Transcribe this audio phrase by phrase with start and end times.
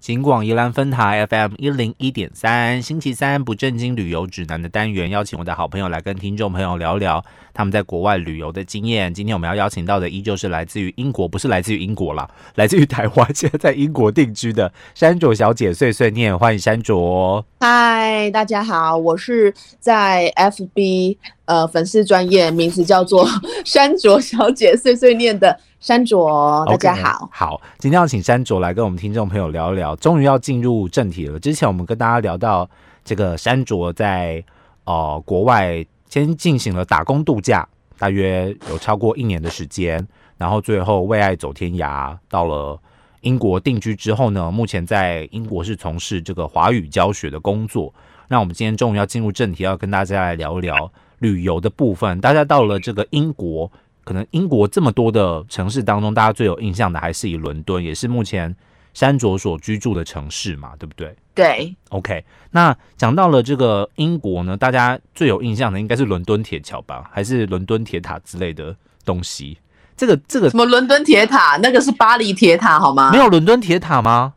[0.00, 9.12] 景广宜兰分台 FM 一零一点三，星期三不正经旅游指南的单元，邀请我的好朋友来跟听众朋友聊聊他们在国外旅游的经验。
[9.12, 12.26] 今天我们要邀请到的依旧是来自于英国，不是来自于英国啦，
[12.56, 17.44] 来自于台湾，现在在英国定居的山卓小姐碎碎念，欢迎山卓。
[17.60, 23.28] 嗨，大家好，我是在 FB 呃粉丝专业，名字叫做
[23.66, 25.60] 山卓小姐碎碎念的。
[25.80, 27.26] 山卓，大家好。
[27.32, 29.96] 好，今天要请山卓来跟我们听众朋友聊一聊。
[29.96, 31.38] 终于要进入正题了。
[31.40, 32.68] 之前我们跟大家聊到
[33.02, 34.44] 这个山卓在
[34.84, 37.66] 呃国外先进行了打工度假，
[37.98, 40.06] 大约有超过一年的时间，
[40.36, 42.78] 然后最后为爱走天涯，到了
[43.22, 47.90] 英国定居之后呢，目前在英国是从事这个华语教学的工作。
[48.28, 52.20] 那我们今天终于要进入正题，要跟大家来聊一聊旅游的部分。
[52.20, 53.72] 大家到了这个英国。
[54.04, 58.54] 可能英国这么多的城市当中，大家最有印象的还是以伦敦，也是目前
[58.94, 61.14] 山卓所居住的城市嘛，对不对？
[61.34, 61.74] 对。
[61.90, 69.58] OK，那讲到了这个英国呢，大家最有印象的应该是伦敦铁桥吧，还是伦敦铁塔之类的东西？
[69.96, 71.58] 这个这个什么伦敦铁塔？
[71.62, 73.10] 那个是巴黎铁塔好吗？
[73.12, 74.34] 没有伦敦铁塔吗？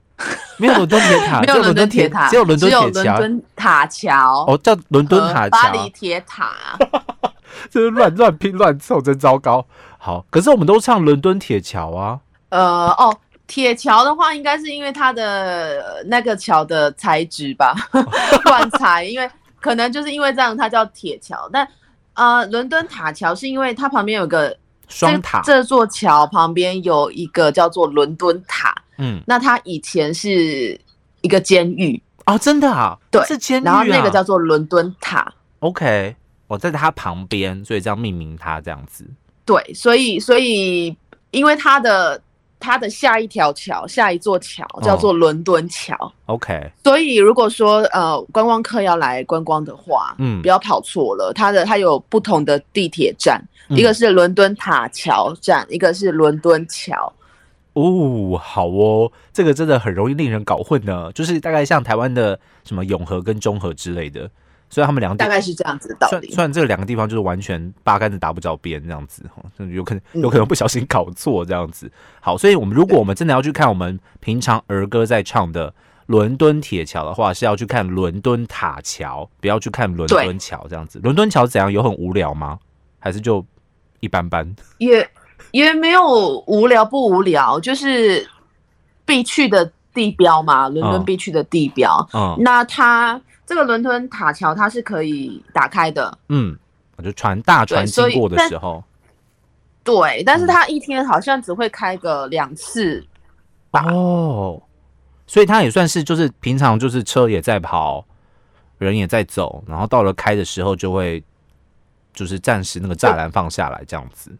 [0.58, 3.20] 没有伦敦铁塔， 没有伦敦铁塔，只有伦敦铁桥。
[3.56, 6.54] 塔桥哦，叫伦敦塔桥，巴黎铁塔。
[7.70, 9.66] 这是乱 乱拼乱凑，真糟糕。
[9.98, 12.20] 好，可是我们都唱伦敦铁桥啊。
[12.50, 13.16] 呃，哦，
[13.48, 17.74] 铁桥的话，应该是因为它的那个桥的材质吧，
[18.46, 19.06] 乱 材。
[19.06, 21.50] 因为可能就是因为这样，它叫铁桥。
[21.52, 21.68] 但
[22.14, 24.56] 呃，伦敦塔桥是因为它旁边有个
[24.88, 28.76] 双塔，这座桥旁边有一个叫做伦敦塔。
[29.00, 30.80] 嗯，那它以前是
[31.22, 33.66] 一个监狱哦，真的啊，对，是监狱。
[33.66, 35.34] 然后那个叫做伦敦塔。
[35.60, 36.16] OK。
[36.48, 39.06] 我在它旁边，所以这样命名它这样子。
[39.46, 40.96] 对，所以所以
[41.32, 42.22] 因为它的
[42.60, 46.14] 它的下一条桥，下一座桥叫做伦敦桥。
[46.28, 51.34] OK，所以如果说呃观光客要来观光的话，嗯，不要跑错了。
[51.34, 57.12] 它的它有不同的地铁站，一个是伦敦塔桥站，一个是伦敦桥。
[57.74, 61.12] 哦，好哦，这个真的很容易令人搞混呢。
[61.12, 64.30] 就是大概像台湾的什么永和跟中和之类的。
[64.74, 66.32] 所以他们两个大概是这样子的道理。
[66.32, 71.92] 虽然这两个地方就是完全八竿子打不着边这样子，哈， 有可能有可能不小心搞错这样子。
[72.20, 75.72] 好，所以我们如果我们真的要去看我们平常儿歌在唱的
[76.08, 81.00] 伦敦铁桥的话，是要去看伦敦塔桥，不要去看伦敦桥这样子。
[81.04, 81.72] 伦敦桥怎样？
[81.72, 82.58] 有很无聊吗？
[82.98, 83.46] 还是就
[84.00, 84.56] 一般般？
[84.80, 85.08] 也
[85.52, 88.28] 也没有无聊不无聊，就是
[89.06, 92.10] 必去的地标嘛，伦敦必去的地标。
[92.14, 93.22] 嗯，那它。
[93.46, 96.58] 这个伦敦塔桥它是可以打开的，嗯，
[97.04, 98.82] 就船大船经过的时候，
[99.84, 103.06] 对，但是它一天好像只会开个两次，
[103.72, 104.62] 哦，
[105.28, 108.06] 所以它也算是就是平常就是车也在跑，
[108.78, 111.22] 人也在走，然后到了开的时候就会
[112.14, 114.32] 就是暂时那个栅栏放下来这样子，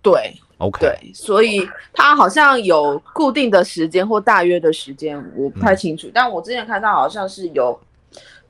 [0.00, 7.76] 对，OK，对，所以它好像有固定的时间或大约的时间，我不太清楚，但我之前看到好像是有。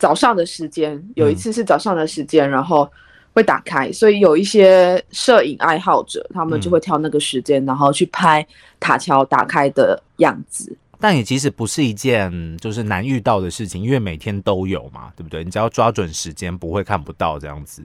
[0.02, 2.90] 早上的时间有一次是早上的时间，然后
[3.32, 8.44] 会打开，所以有一些摄影爱好者，他们就会挑那个时间，然后去拍
[8.80, 10.76] 塔桥打开的样子。
[10.98, 15.44] 但也其实不是一件就是难遇到的事情，因为每天都有嘛，对不对？
[15.44, 17.80] 你只要抓准时间，不会看不到这样子。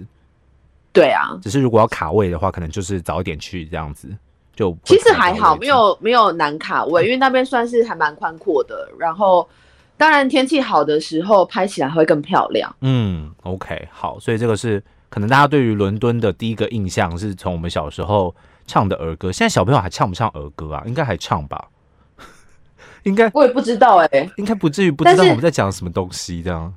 [0.92, 4.10] 对啊，只是如果要卡位的话，可能就是早一点去这样子。
[4.56, 9.48] 就其实还好，没有没有难卡位， 因为那边算是还蛮宽阔的，然后。
[9.98, 12.74] 当然，天气好的时候拍起来会更漂亮。
[12.82, 18.36] 嗯，OK，好，所以这个是可能大家对于伦敦的第一个印象，是从我们小时候
[18.68, 19.32] 唱的儿歌。
[19.32, 20.84] 现在小朋友还唱不唱儿歌啊？
[20.86, 21.70] 应该还唱吧？
[23.04, 26.72] 应该我也不知道哎，应该不至于不知道我们在讲什么东西这样。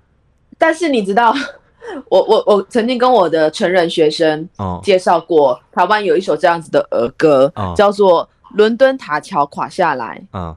[0.57, 1.35] 但是你知道，
[2.09, 4.49] 我我我曾经跟我的成人学生
[4.83, 8.25] 介绍过，台湾有一首这样子的儿歌，叫做
[8.57, 10.19] 《伦敦塔桥垮下来》。
[10.39, 10.57] 嗯。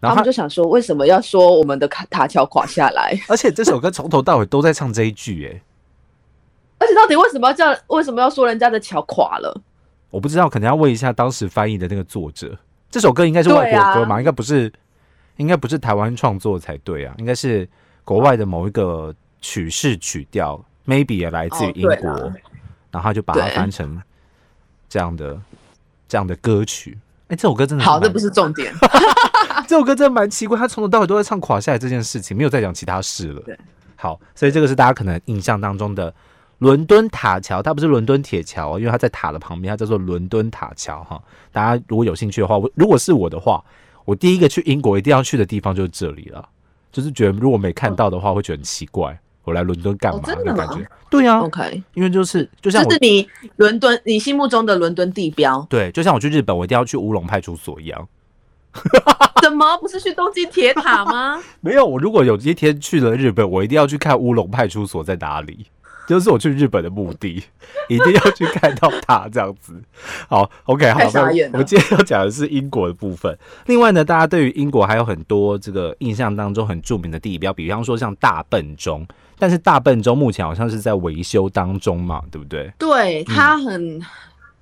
[0.00, 3.16] 然后他们就想说，为什么要说我们的塔塔桥垮下来？
[3.28, 5.62] 而且这首歌从头到尾都在唱这一句，哎，
[6.78, 7.76] 而且到底为什么要叫？
[7.88, 9.60] 为什么要说人家的桥垮了？
[10.10, 12.58] 我不知道，可能要问一下当时翻译的那个作者。
[12.90, 14.18] 这首歌应该是外国歌嘛？
[14.18, 14.72] 应该不是，
[15.36, 17.68] 应该不是台湾创作才对啊，应该是
[18.04, 22.10] 国外的某一个曲式曲调，maybe 也来自于英国，
[22.90, 24.02] 然后他就把它翻成
[24.88, 25.38] 这样的
[26.08, 26.98] 这样的歌曲。
[27.28, 28.74] 哎，这首歌真的好，这不是重点。
[29.70, 33.40] 这首歌真的蛮奇怪，他从头到尾都在唱垮下来这件事情，没有再讲其他事了。
[33.42, 33.56] 对，
[33.94, 36.12] 好，所以这个是大家可能印象当中的
[36.58, 41.22] 伦敦塔桥，它不是伦敦铁桥，因为它在塔的旁边，它叫做伦敦塔桥哈。
[41.52, 43.62] 大家如果有兴趣的话，我如果是我的话，
[44.04, 46.48] 我我第一个去英国一定要去的地方就是这里了，
[46.90, 49.16] 就是觉得如果没看到的话，会觉得很奇怪。
[49.44, 50.20] 我来伦敦干嘛？
[50.20, 50.84] 的感觉？
[51.08, 58.08] 对啊，OK，因为就是就像我这是你伦敦你心目中的伦敦地标，对，就像我去日本，我一定要去乌龙派出所一样。
[59.42, 61.42] 怎么不是去东京铁塔吗？
[61.60, 65.66] 没有，我如果有一天去了日本，我一定要去看乌龙派出所在哪里，
[66.06, 67.42] 就是我去日本的目的，
[67.88, 69.80] 一定要去看到它这样子。
[70.28, 71.00] 好，OK，好，
[71.52, 73.36] 我们今天要讲的是英国的部分。
[73.66, 79.06] 另外呢，大家对于英国还有很多这个印象当中很著名的地标，比方说像大笨钟，
[79.38, 82.72] 但是大笨钟目前好像是在维修当中嘛，对不对？
[82.78, 84.00] 对，它很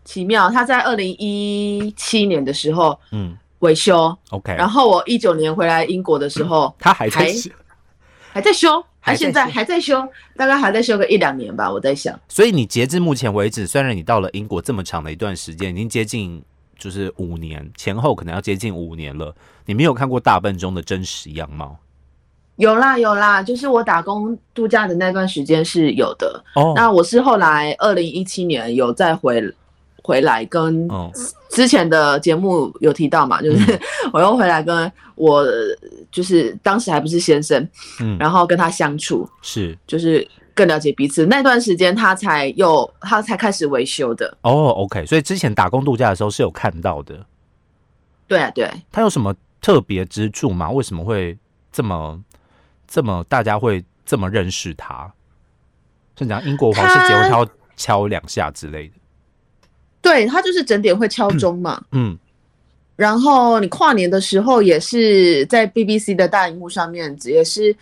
[0.04, 7.32] 奇妙，它在二零一七年的时候嗯维修，，OK，然后我一九年回来英国的时候他还在还
[8.34, 10.06] 还在修，还现在还在修，
[10.36, 12.18] 大概还在修个一两年吧，我在想。
[12.28, 16.42] 所以你截至目前为止，虽然你到了英国这么长的一段时间，已经接近
[16.78, 19.34] 就是五年前后，可能要接近五年了，
[19.66, 21.76] 你没有看过大笨钟的真实样貌
[22.56, 26.44] 有啦有啦，就是我打工度假的那段时间是有的。
[26.54, 26.72] 哦。
[26.76, 29.40] 那我是后来二零一七年有再回
[30.08, 31.12] 回来跟哦，
[31.50, 33.78] 之前的节目有提到嘛，就是
[34.10, 35.44] 我又回来跟我
[36.10, 37.68] 就是当时还不是先生，
[38.00, 41.26] 嗯，然后跟他相处，是就是更了解彼此。
[41.26, 44.34] 那段时间他才又他才开始维修的。
[44.40, 47.26] 哦，OK，所以之前打工度假的时候是有看到的，
[48.26, 50.70] 对啊，对，他有什么特别之处吗？
[50.70, 51.36] 为什么会
[51.70, 52.18] 这么
[52.86, 55.12] 这么大家会这么认识它？
[56.16, 58.94] 是讲英国皇室结婚，它他要敲两下之类的。
[60.00, 61.82] 对它就是整点会敲钟嘛。
[61.92, 62.16] 嗯，
[62.96, 67.74] 然后你跨年的时候也是在 BBC 的大荧幕上面，也是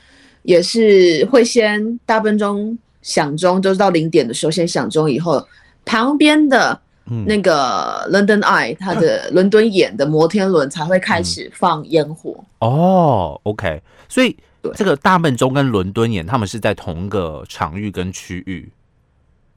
[0.42, 5.46] 也是会先大笨钟响钟，就是到零点的时候先响钟，以后
[5.84, 6.78] 旁边的
[7.10, 7.24] 嗯。
[7.26, 12.44] 那个 London Eye 它的 伦敦眼的摩天轮才会开始放烟火。
[12.58, 14.36] 哦，OK，所以
[14.74, 18.68] 这个大笨钟跟伦敦眼，他们是在同一个场域跟区域，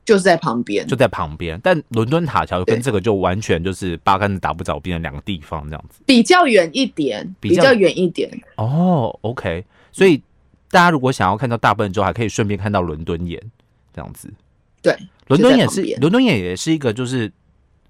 [0.10, 1.60] 就是在旁边，就在旁边。
[1.62, 6.02] 但伦敦塔桥跟这个就完全就是八竿子打不着边的两个地方，这样子。
[6.04, 8.28] 比较远一点，比较远一点。
[8.56, 10.20] 哦，OK，所以
[10.72, 13.40] 大家如果想要看到大笨钟，还可以顺便看到伦敦眼，
[13.94, 14.28] 这样子。
[14.82, 14.98] 对，
[15.28, 17.32] 伦敦眼是伦敦眼也是一个，就是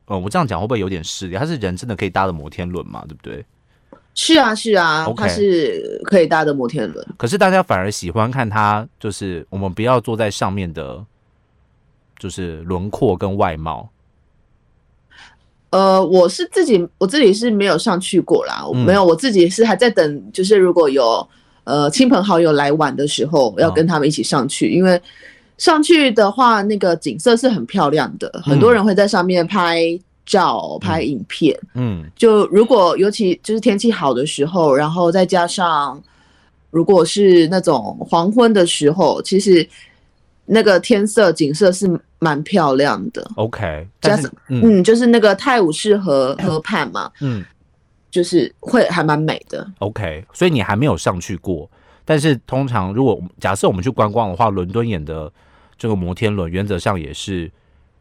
[0.08, 1.38] 呃，我这样讲会不会有点失礼？
[1.38, 3.46] 它是人真的可以搭的摩天轮嘛，对不对？
[4.14, 7.08] 是啊，是啊它是可以搭的摩天轮。
[7.16, 11.06] 可是大家反而喜欢看它，就是我们不要坐在上面的，
[12.20, 13.90] 就是轮廓跟外貌。
[15.72, 21.28] 呃，我是自己我自己是没有上去过啦，没有，我自己是还在等，就是如果有
[21.64, 25.00] 呃亲朋好友来玩的时候，要哦跟他们一起上去，因为
[25.60, 29.80] 上去的话，那个景色是很漂亮的，很多人会在上面拍
[30.26, 31.56] 照、拍影片。
[31.76, 32.04] 嗯。
[32.16, 36.02] 就如果尤其就是天气好的时候，然后再加上
[36.72, 39.68] 如果是那种黄昏的时候，其实
[40.52, 41.88] 那个天色景色是
[42.18, 43.26] 蛮漂亮的。
[43.36, 47.46] ，OK，加上但是嗯嗯，就是那个泰晤士河河畔嘛，嗯
[48.10, 49.66] 就是会还蛮美的。
[49.78, 51.70] ，OK，所以你还没有上去过。
[52.04, 55.32] 但是通常如果假设我们去观光的话，伦敦眼的
[55.78, 57.52] 这个摩天轮原则上也是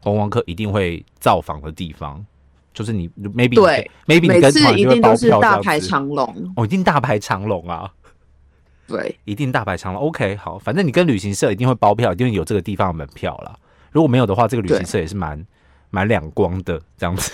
[0.01, 2.25] 观光客一定会造访的地方。
[2.73, 7.91] 就是你 maybe 对你，maybe 你每次跟团就会一定都是大排长龙，哦，一定大排长龙啊，
[8.89, 10.01] 对，一定大排长龙。
[10.01, 13.55] OK，好，反正你跟旅行社一定会包票，一定有这个地方的门票啦。
[13.91, 15.45] 如果没有的话，这个旅行社也是蛮
[15.89, 17.31] 蛮两光的这样子，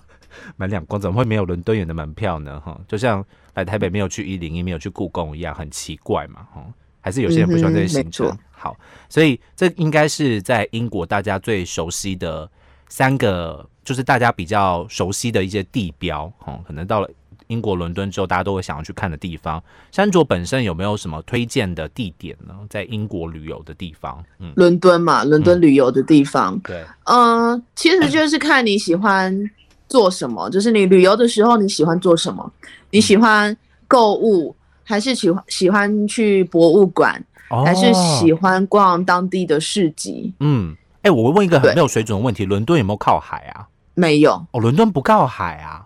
[0.56, 2.60] 蛮两光，怎么会没有伦敦眼的门票呢？
[2.60, 3.24] 哈，就像
[3.54, 6.64] 来台北没有去一零一，没有去故宫一样，很奇怪嘛，哈。
[7.02, 8.38] 还是有些人不喜欢这些行程。
[8.50, 8.76] 好，
[9.08, 12.46] 所以这应该是在英国大家最熟悉的
[12.90, 16.30] 三个，就是大家比较熟悉的一些地标。
[16.36, 17.08] 哈，可能到了
[17.50, 19.62] 英国伦敦之后，大家都会想要去看的地方。
[19.90, 22.54] 山卓本身有没有什么推荐的地点呢？
[22.70, 24.24] 在英国旅游的地方？
[24.38, 29.50] 嗯，伦敦嘛，伦敦旅游的地方，对，嗯、其实就是看你喜欢
[29.88, 32.50] 做什么，就是你旅游的时候你喜欢做什么，
[32.90, 33.54] 你喜欢
[33.88, 34.54] 购物，
[34.84, 40.32] 还是喜欢喜欢去博物馆，哦还是喜欢逛当地的市集？
[40.38, 43.66] 嗯，哎、我问一个很有水准的问题：伦敦有没有靠海啊？
[43.94, 45.84] 没有，哦，伦敦不靠海啊，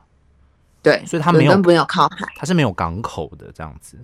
[0.84, 2.24] 对，所以它没有伦敦没有靠海。
[2.36, 3.98] 它是没有港口的这样子。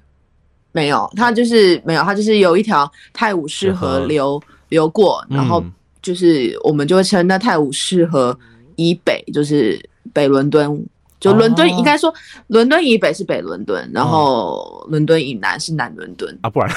[0.72, 8.36] 没有，它就是没有，它就是有一条泰晤士河河流流过，然后嗯就是我们就会称那泰晤士河
[8.76, 9.78] 以北就是
[10.14, 10.86] 北伦敦，
[11.18, 12.12] 就伦敦、哦应该说
[12.46, 16.38] 伦敦以北是北伦敦，然后伦敦以南是南伦敦。
[16.40, 16.70] 啊，不然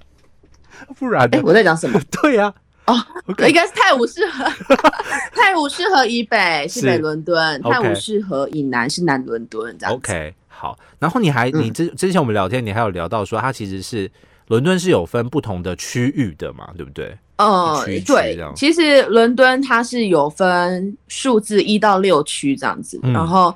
[0.98, 1.42] 不然哎、呢？
[1.46, 2.00] 我在讲什么？
[2.22, 2.52] 对呀、
[2.90, 4.44] 哦 OK 应该是泰晤士河，
[5.34, 6.86] 泰晤士河以北是是。
[6.86, 9.96] 北伦敦，泰晤士河以南是南伦敦，这样子。
[9.96, 11.60] OK，好，然后你还嗯。
[11.62, 14.10] 你之之前我们聊天，你还有聊到说，它其实是
[14.48, 17.16] 伦敦是有分不同的区域的嘛，对不对？
[17.36, 23.12] 嗯区对这样，其实伦敦它是有分数字一到六区这样子，嗯。
[23.12, 23.54] 然后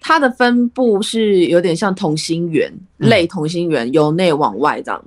[0.00, 3.08] 它的分布是有点像同心圆，嗯。
[3.08, 5.04] 类同心圆由内往外这样，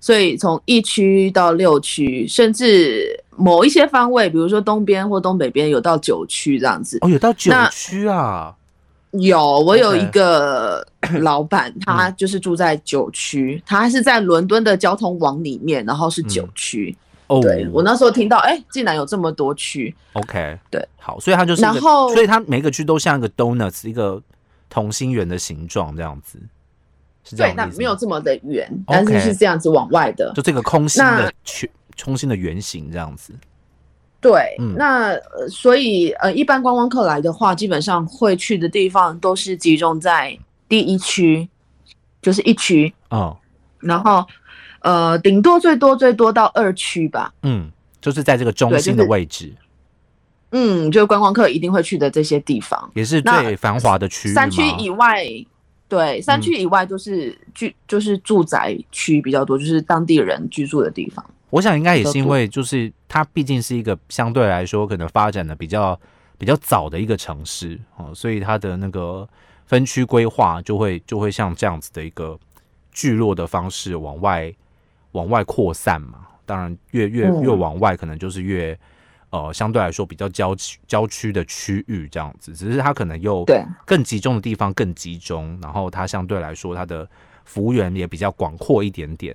[0.00, 6.98] 所以从一区到六区，甚至某一些方位，比如说东边或东北边有到九区这样子。
[7.00, 8.54] 哦，有到九那区啊，
[9.12, 10.86] 有，我有一个
[11.20, 16.50] 老板，他就是住在九区，他是在伦敦的交通网里面，然后是九嗯。
[16.54, 16.96] 区。
[17.28, 24.22] 哦，对我那时候听到，哎、竟然有这么多区，OK，对，好，所以它就是，然后所以它每个区都像一个 donuts，一个
[24.70, 26.38] 同心圆的形状这样子，
[27.28, 30.32] 是这对，样的意思吗但没有这么的圆，但是是这样子往外的。
[30.34, 31.68] 就这个空心的那圈，
[32.02, 33.34] 空心的圆形这样子。
[34.18, 40.36] 对，嗯那呃，所以呃，一般观光客来的话，基本上会去的地方都是集中在
[40.68, 41.48] 第一区，
[42.22, 43.36] 就是一区，嗯
[43.78, 44.24] 然后
[44.80, 47.32] 呃，顶多最多最多到二区吧。
[47.42, 49.54] 嗯，就是在这个中心的位置，
[50.50, 52.90] 嗯，就是观光客一定会去的这些地方。
[52.94, 55.24] 也是最繁华的区域三区以外，
[55.88, 61.24] 对，山区以外就是居、就是住宅区比较多，就是当地人居住的地方。
[61.50, 65.98] 我想应该也是因为，就是它毕竟是一个相对来说可能发展的比较
[66.36, 69.26] 比较早的一个城市哦，所以它的那个
[69.66, 72.38] 分区规划就会就会像这样子的一个
[72.90, 74.52] 聚落的方式往外
[75.12, 76.26] 往外扩散嘛。
[76.44, 78.76] 当然越越嗯越往外，可能就是越
[79.30, 83.64] 呃相对来说比较郊区郊区的区域这样子，只是它可能又对。
[83.84, 87.08] 更集中的地方更集中，然后它相对来说它的
[87.44, 89.34] 幅务员也比较广阔一点点，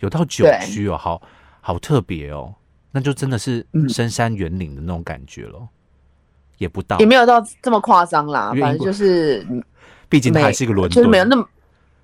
[0.00, 1.20] 有到九区哦，好
[1.60, 2.54] 好特别哦，
[2.92, 3.88] 那就真的是嗯。
[3.88, 5.68] 深山园岭的那种感觉咯，
[6.58, 9.46] 也不到也，没有到这么夸张啦，反正就是
[10.08, 11.48] 毕竟它还是一个伦敦，就是没有那么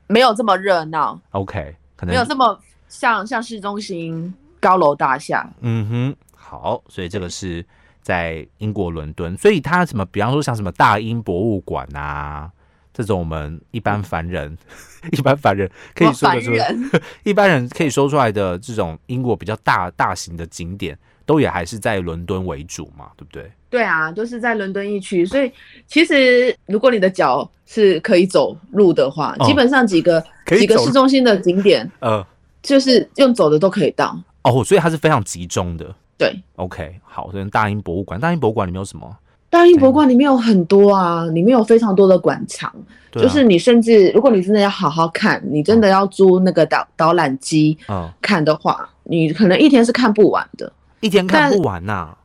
[0.09, 5.49] 没有这么热闹，OK，可能没有这么像像市中心高楼大厦。
[5.61, 6.17] 嗯哼，
[6.53, 7.65] 好，所以这个是
[8.03, 12.51] 在英国伦敦，所以它什么，比方说像什么大英博物馆啊。
[12.95, 14.55] 这种我们一般凡人，
[15.13, 16.91] 一般凡人可以说出，人，
[17.25, 23.51] 一般人可以说出来的这种英国比较大大型的景点，都也还是在伦敦为主嘛，对不对？
[23.71, 25.51] 对啊，都是在伦敦一区，所以
[25.87, 32.23] 其实如果你的脚是可以走路的话，哦基本上几个几个市中心的景点，呃，
[32.61, 34.15] 就是用走的都可以到。
[34.43, 35.97] 哦，所以它是非常集中的。
[36.19, 39.17] 对，OK，好，所以大英博物馆，大英博物馆里面有什么？
[39.51, 43.21] 大英博物馆里面有很多啊，里面有非常多的馆藏，啊。
[43.21, 50.73] 就是你甚至如果你真的要好好看，你真的要租那个导导览机嗯，看的话，你可能一天是看不完的。
[51.01, 52.17] 一天看不完呐、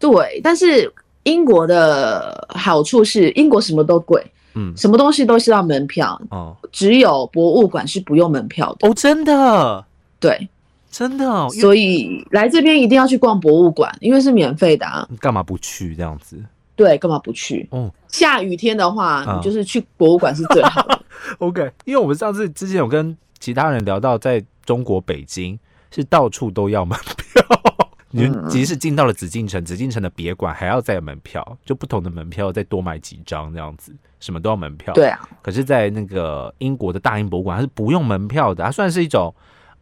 [0.00, 0.92] 对，但是
[1.24, 4.72] 英国的好处是英国什么都贵，嗯。
[4.76, 8.88] 什么东西都需要门票，哦只有博物馆是不用门票的。
[8.88, 9.84] 哦，真的？
[10.18, 10.48] 对，
[10.96, 15.06] 真的哦，所以来这边一定要去逛博物馆，因为是免费的啊。
[15.10, 16.42] 你干嘛不去这样子？
[16.74, 17.68] 对，干嘛不去？
[17.70, 20.98] 哦下雨天的话，嗯你就是去博物馆是最好的。
[21.40, 25.58] OK，因为我们上次之前有跟其他人聊到，在中国北京
[25.90, 27.42] 是到处都要门票。
[28.10, 34.94] 你嗯即使进到了紫禁城，紫禁城的别馆还要再有门票，就不同的门票再多买几张这样子，什么都要门票。
[34.94, 39.34] 对啊，可是，在那个英国的大英博物馆，它是不用门票的，它算是一种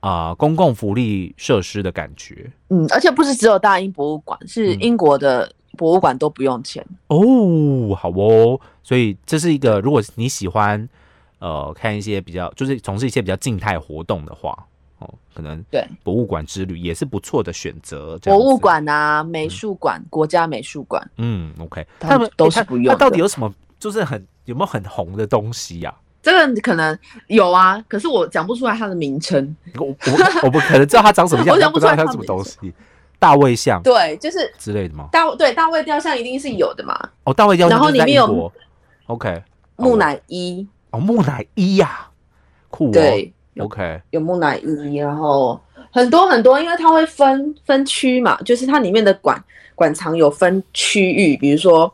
[0.05, 6.85] 啊、呃公共福利设施的感觉嗯，而且不是只有大英博物馆，是嗯英国的博物馆都不用钱。
[7.07, 7.95] 哦。
[7.97, 10.87] 好哦，所以这是一个，如果你喜欢
[11.39, 14.67] 呃看一些比较，就是从事一些比较静态活动的话，
[14.99, 18.19] 哦，可能对，博物馆之旅也是不错的选择。
[18.19, 23.51] 博物，馆啊，美术馆、国家美术馆，嗯，OK，他他们都是不用那到底有什么？
[23.79, 29.55] 就是很有没有很红的东西呀、这个可能有啊，可是我讲不出来它的名称。
[29.79, 29.95] 我我
[30.45, 32.73] 我不可能知道它长什么样， 我讲不出来它什么东西。
[33.19, 35.09] 大卫像对，就是之类的吗？
[35.13, 38.53] 大对大卫雕像一定是有的嘛，哦，大卫雕像然后里面有
[39.07, 39.43] OK，
[39.77, 42.07] 木乃伊，哦，木乃伊呀、
[42.69, 42.93] 酷哦。
[42.93, 45.59] 对，，OK，有木乃伊，然后
[45.91, 49.43] 很多很多，因为它会分分区嘛，就是它里面的馆
[49.75, 51.91] 馆藏有分区域，比如说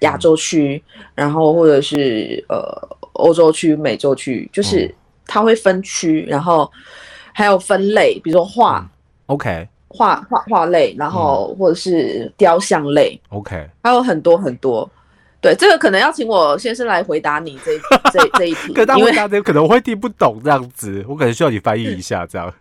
[0.00, 0.82] 亚洲区，
[1.14, 4.94] 然后或者是呃欧洲区、美洲区，就是嗯
[5.26, 6.70] 它会分区，然后
[7.32, 8.90] 还有分类，比如说画嗯。
[9.26, 14.88] OK 画画画类，然后或者是雕像类，OK，还有很多很多。
[15.40, 17.78] 对，这个可能要请我先生来回答你这
[18.12, 22.52] 这这一题因为卫大家可能会听不懂这样子，我可能需要你翻译一下这样。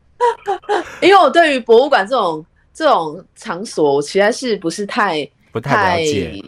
[1.00, 2.44] 因为我对于博物馆这种
[2.74, 6.42] 这种场所，我实在是不是太不太了解，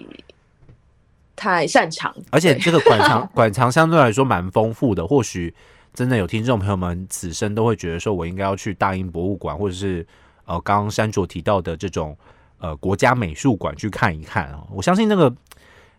[1.40, 2.14] 太擅长。
[2.30, 5.54] 而且这个馆藏 馆藏相对来说蛮丰富的，或许
[5.94, 10.06] 真的有听众朋友们此生都会觉得说，我应该要去大英博物馆，或者是
[10.44, 12.14] 呃刚刚山卓提到的这种
[12.59, 14.62] 呃国家美术馆去看一看啊。
[14.70, 15.35] 我相信那个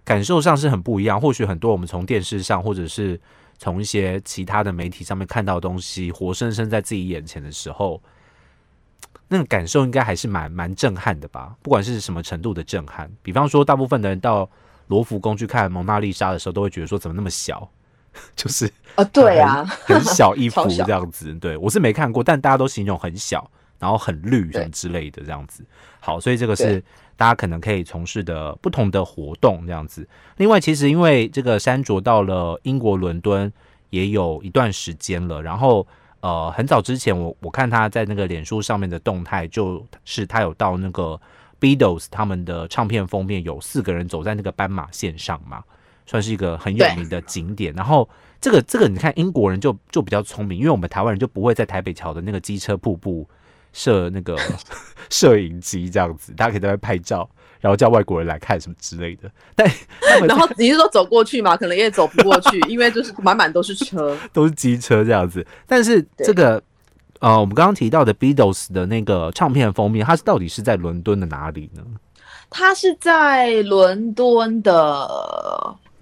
[0.04, 1.20] 感受上是很不一样。
[1.20, 3.20] 或许很多我们从电视上，或者是
[3.58, 8.00] 从一些其他的媒体上面看到的东西，活生生在自己眼前的时候。
[9.34, 11.56] 那个感受应该还是蛮蛮震撼的吧？
[11.62, 14.50] 不管是什么程度的震撼，比方说，大部分的人到
[14.92, 17.68] 罗浮宫去看蒙娜丽莎的时候，都会觉得说怎么那么小，
[18.36, 21.34] 就是啊，对啊，很小一幅 这样子。
[21.36, 25.64] 对我是没看过，但大家都形容很小，然后很绿什么之类的这样子。
[26.02, 26.84] 好，所以这个是
[27.16, 30.06] 大家可能可以从事的不同的活动这样子。
[30.38, 33.52] 另外，其实因为这个山卓到了英国伦敦
[33.92, 35.88] 也有一段时间了，然后。
[36.24, 41.20] 呃，很早之前，我我看他在那个脸书上面的动态，就是他有到那个
[41.62, 45.64] Beatles 他们的唱片封面，有四个人走在那个斑马线上嘛，
[46.06, 47.74] 算是一个很有名的景点。
[47.74, 48.10] 然后
[48.42, 53.30] 这个这个，你看英国人就就比较聪明，因为我们台湾人就不会在台北桥的那个机车瀑布
[53.72, 54.36] 设那个
[55.10, 57.30] 摄影机这样子，大家可以在那拍照。
[57.60, 59.72] 然后叫外国人来看什么之类的，但
[60.26, 61.56] 然后你是说走过去嘛？
[61.56, 65.46] 可能也走不过去，因为就是满满都是车， 都是机车这样子。
[65.68, 66.60] 但是这个
[67.22, 71.84] 呃，我们刚刚提到的 Beatles 的那个唱片封面，它是到底是在伦敦的哪里呢？
[72.50, 75.08] 它是在伦敦的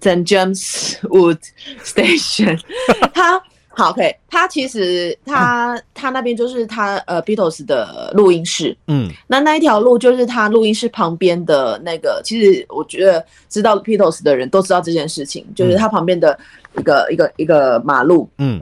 [0.00, 1.38] St James Wood
[1.84, 2.60] Station，
[3.14, 3.40] 它。
[3.72, 16.36] 好，OK，它其实它它那边就是它呃 Beatles 的录音室，嗯，那那一条路就是它录音室旁边的那个，其实我觉得知道 Beatles 的人都知道这件事情，就是它旁边的
[16.78, 18.60] 一个一个一个马路，嗯，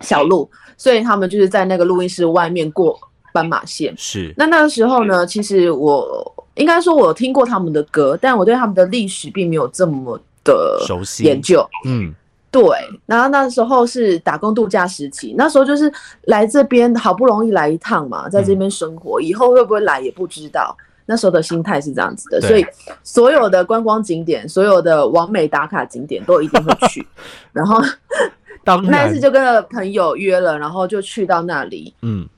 [0.00, 2.98] 小路，所以他们就是在那个录音室外面过
[3.32, 4.34] 斑马线，是。
[4.36, 12.14] 那那个时候呢，其实我应该说我听过他们的歌，但我对他们的历史并没有这么的熟悉研究，嗯。
[12.48, 12.64] 对，
[13.04, 20.74] 然后那时候是打工度假时期，那时候就是来这边好不容易来一趟嘛，在这边生活，以后会不会来也不知道。
[21.04, 22.64] 那时候的心态是这样子的，所以
[23.02, 27.06] 所有的观光景点、所有的完美打卡景点都一定会去。
[27.52, 27.78] 然后
[28.84, 32.28] 那一次就跟朋友约了，然后就去到那里，嗯，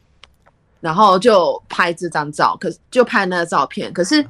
[0.80, 4.24] 然后就拍这张照，可是就拍那个照片，可是。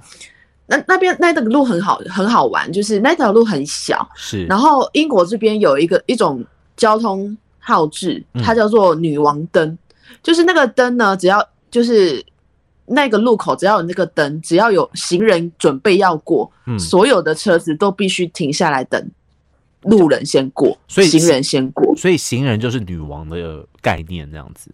[0.70, 4.44] 那那边那个路很好，很好玩，就是那条路很小，是。
[4.44, 6.44] 然后英国这边有一个一种
[6.76, 9.78] 交通号志，它叫做女王灯，
[10.22, 12.22] 就是那个灯呢，只要就是
[12.84, 19.10] 那个路口只要有那个灯，只要有行人准备要过，所有的车子都必须停下来等
[19.82, 24.70] 路人先过，所以行人先过，所以行人就是女王的概念这样子。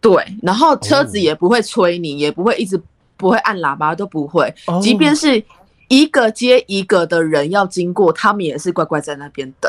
[0.00, 2.80] 对，然后车子也不会催你，也不会一直。
[3.20, 5.42] 不会按喇叭都不会，即便是
[5.88, 9.68] 一个接一个的人要经过，他们也是乖乖在那边等。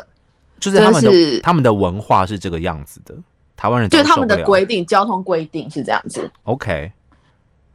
[0.59, 3.15] 就是他们的他们的文化是这个样子的，
[3.57, 6.29] 台湾人就是他们的规定，交通规定是这样子。
[6.43, 6.91] OK，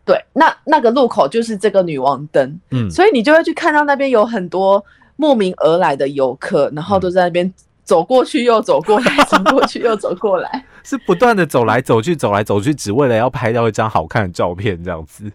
[0.05, 4.85] 对，那那个路口就是这个女王灯，嗯，所以你就会去看到那边有很多
[5.17, 15.31] 慕名而来的游客，然后都在那边走过去又走过来， 走过去又走过来，是不断的走来走去，走来走去，只为了要拍到一张好看的照片，这样子。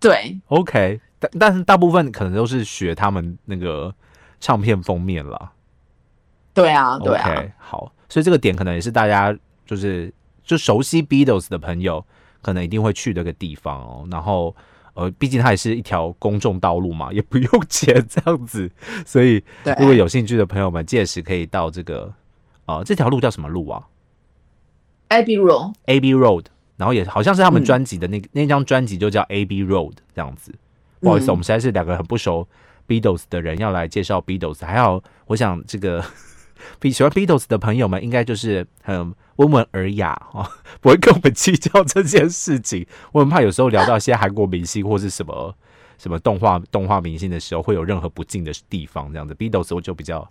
[0.00, 3.92] 对，OK，但但是大部分可能都是学他们那个
[4.40, 5.52] 唱片封面了。
[6.54, 10.12] 对啊，对啊，好，所以这个点可能也是大家就是
[10.44, 12.04] 就熟悉 Beatles 的朋友
[12.42, 14.06] 可能一定会去的一个地方哦。
[14.10, 14.54] 然后
[14.98, 18.70] 呃，毕竟它也是一条公众道路嘛，也不用钱 这样子，
[19.06, 19.42] 所以
[19.78, 22.12] 如果有兴趣的朋友们，届时可以到这个
[22.66, 23.86] 啊，这条路叫什么路啊
[25.08, 26.44] ？Abbey Road，Abbey Road。
[26.76, 30.54] 然后也好像是他们专辑的那那张专辑就叫 A B Road 这样子，
[31.00, 32.46] 不好意思，我们实在是两个很不熟
[32.86, 36.00] Beatles 的人要来介绍 Beatles，还好，我想这个
[36.78, 40.48] 比喜欢 Beatles 的朋友们应该就是很温文尔雅哦，
[40.80, 42.86] 不会跟我们计较这件事情。
[43.12, 45.54] 我很怕有时候聊到一些韩国明星或是什么
[45.98, 49.12] 什么动画动画明星的时候，会有任何不敬的地方。
[49.12, 50.28] 这样子 Beatles 我就比较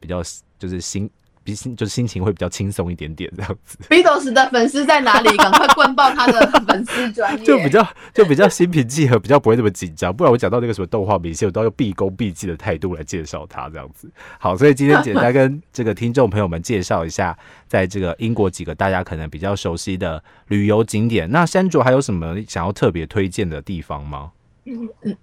[0.00, 0.22] 比较
[0.58, 1.10] 就是心。
[1.46, 3.78] 比心就是心情会比较轻松一点点这样子。
[3.88, 5.36] Beatles 的粉丝在哪里？
[5.36, 7.44] 赶快灌爆他的粉丝专业。
[7.46, 10.14] 就比较就比较心平气和，比较不会那么紧张。
[10.14, 14.10] 不然我讲到那个什么动画明星，我都要毕恭毕敬的态度来介绍他这样子。
[14.40, 21.30] 好，所以今天简单跟这个听众朋友们介绍一下，在这个英国几个大家可能比较熟悉的旅游景点。
[21.30, 24.32] 那山卓还有什么想要特别推荐的地方吗？
[24.64, 25.16] 嗯嗯。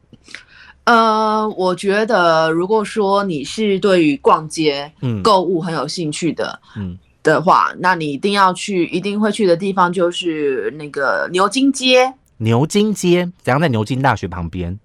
[0.85, 4.91] 呃，我觉得如果说你是对于逛街、
[5.23, 6.97] 购物很有兴趣的，嗯。
[7.23, 12.13] 的话，那你一定要去，一定会去的地方就是那个牛津街。
[12.39, 14.77] 牛津街怎样在牛津大学旁边？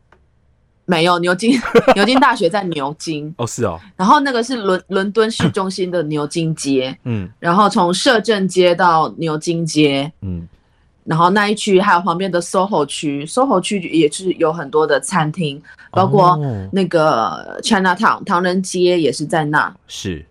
[0.85, 1.61] 没有牛津，
[1.97, 7.29] 牛津大学在牛津，哦，是哦，然后那个是伦伦敦市中心的牛津街，嗯。
[7.41, 10.47] 然后从摄政街到牛津街，嗯
[11.09, 19.75] 然后那一区还有旁边的 SOHO 区，SOHO 区也是有很多的餐厅，包括哦那个 Chinatown 唐人街也是在那。
[19.87, 20.27] 是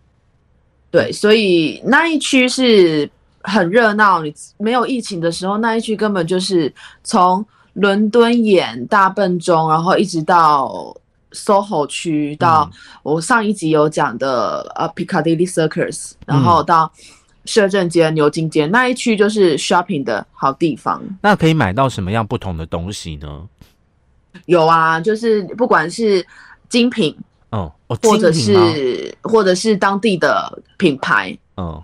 [0.92, 3.10] 对，所以那一区是
[3.42, 4.22] 很热闹。
[4.22, 6.72] 你没有疫情的时候，那一区根本就是
[7.04, 10.96] 从伦敦眼、大笨钟，然后一直到
[11.32, 12.70] SOHO 区，到
[13.04, 16.92] 我上一集有讲的呃 Piccadilly Circus，然后到
[17.48, 21.02] 摄政街、牛津街那一区就是 shopping 的好地方。
[21.24, 23.50] 那可以买到什么样不同的东西呢？
[24.46, 26.24] 有啊，就是不管是
[26.70, 27.18] 精品，
[27.52, 31.82] 嗯，哦，或者是或者是当地的品牌，嗯，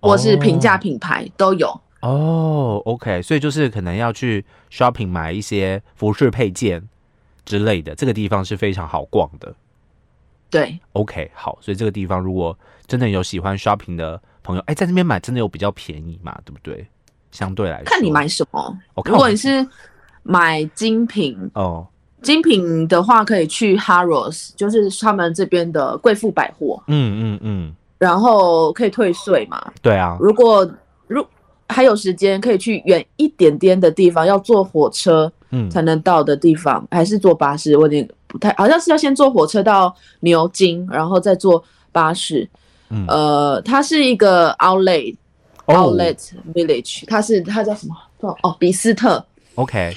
[0.00, 1.80] 或是平价哦品牌都有。
[2.00, 6.88] 哦，OK，所以就是可能要去 shopping 买一些服饰配件
[7.44, 9.52] 之类的，这个地方是非常好逛的。
[10.48, 16.86] 对，OK，好，所以这个地方如果真的有喜欢 shopping 的朋友，哎，在那边买真的有比较便宜嘛，对不对？
[17.30, 18.78] 相对来说，看你买什么。
[19.04, 19.66] 如果你是
[20.22, 21.86] 买精品，哦，
[22.22, 29.62] 精品的话可以去 Harrods，就是他们这边的贵妇百货，嗯嗯嗯，然后可以退税嘛。
[29.82, 30.66] 对啊，如果
[31.06, 31.24] 如
[31.68, 37.76] 还有时间，可以去远一点点的地方，要坐火车嗯才能到的地方，还是坐巴士？
[37.76, 42.48] 我有点不太，好像是要先坐火车到牛津，然后再坐巴士。
[42.90, 43.04] 嗯。
[43.08, 45.16] 呃，它是一个 outlet、
[45.66, 45.74] 哦。
[45.74, 46.18] outlet
[46.54, 47.94] village，它是它叫什么？
[48.42, 49.24] 哦，比斯特。
[49.54, 49.94] ，OK，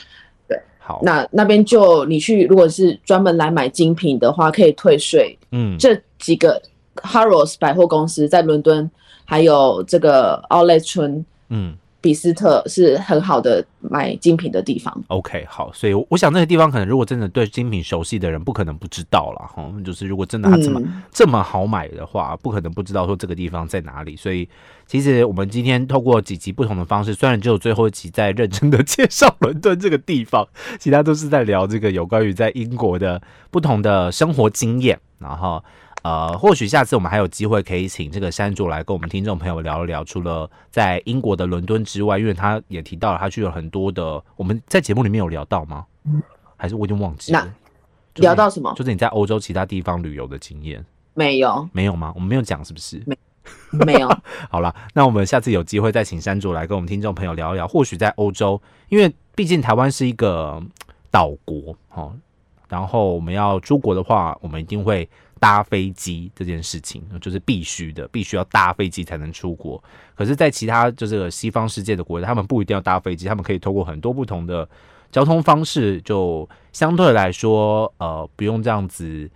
[0.48, 5.38] 对，好，那那边就你去，如果是专门来买精品的话，可以退税。
[5.52, 5.78] 嗯。
[5.78, 6.62] 这几个
[6.98, 8.90] Harrods 百货公司在伦敦，
[9.26, 14.92] 还有这个 Outlet 村嗯比斯特是很好的买精品的地方。
[15.08, 19.46] ，OK，好，所以我想那个地方可能如果真的对精品熟悉的人，不可能不知道啦。
[19.46, 19.72] 哈。
[19.86, 24.16] 就是如果真的它这么、嗯，这么好买的话，不可能不知道说这个地方在哪里。
[24.16, 24.50] 所以
[24.88, 30.48] 其实我们今天透过几集不同的方式，虽然只有最后一集在认真的 介绍伦敦这个地方，
[30.80, 35.00] 其他都是在聊这个有关于在英国的不同的生活经验。
[35.20, 35.64] 然后
[36.04, 45.86] 呃，或许下次我们还有机会可以请这个山竹来跟我们听众朋友聊一聊，除了在英国的伦敦之外，因为他也提到了他去了很多的，我们在节目里面有聊到吗？
[46.58, 47.42] 还是我已经忘记了？
[48.14, 48.74] 就是聊到什么？
[48.76, 50.84] 就是你在欧洲其他地方旅游的经验。
[51.14, 52.12] 没有，没有吗？
[52.16, 53.04] 我们没有讲是不是？
[53.72, 54.10] 没有。
[54.50, 57.68] 好了，那我们下次有机会再请山竹来跟我们听众朋友聊一聊。
[57.68, 60.70] 或许在欧洲，因为毕竟台湾是一个嗯
[61.10, 62.14] 岛国哦，
[62.68, 65.08] 然后我们要出国的话，我们一定会
[65.42, 69.84] 搭飞机这件事情，就是必须的，必须要搭飞机才能出国。
[70.14, 74.70] 可是，在其他就是西方世界的国家，他们不一定要搭飞机，他们可以透过很多不同的
[75.12, 79.28] 交通方式，就相对来说，呃，不用这样子。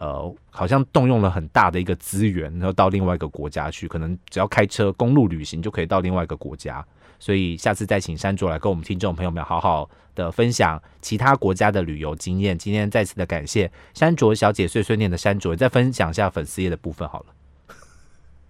[0.00, 6.82] 呃，好像动用了很大的一个资源，然后到另外一个国家去，可能只要开车公路旅行就可以到另外一个国家。
[7.18, 12.56] 所以下次再请山卓来跟我们听众朋友们好好的分享其他国家的旅游经验。
[12.56, 17.26] 今天再次的感谢山卓小姐碎碎念的山卓，再分享一下粉丝页的部分好了。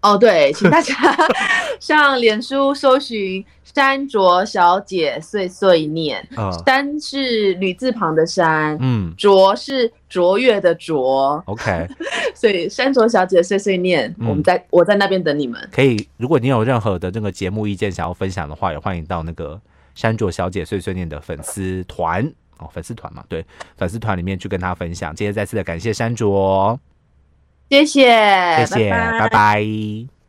[0.03, 0.95] 哦，对，请大家
[1.79, 11.87] 上脸书搜寻“山卓小姐碎碎念”，嗯山是女字旁的山，嗯卓是卓越的卓，，OK，
[12.35, 15.69] 所以山卓小姐碎碎念，嗯我们在我在那边等你们。
[15.71, 16.09] 可以。
[16.17, 19.61] 如果你有任何的这个节目意见想要分享的话，也欢迎到那个
[19.95, 22.25] 山卓小姐碎碎念的粉丝团
[22.59, 23.45] 哦，粉丝团嘛，对，
[23.77, 25.15] 粉丝团里面去跟她分享。
[25.15, 26.79] 今天再次的感谢山卓。
[27.71, 29.29] 谢谢，谢谢，拜拜。
[29.31, 30.20] 拜